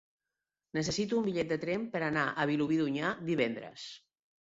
[0.77, 3.89] Necessito un bitllet de tren per anar a Vilobí d'Onyar divendres.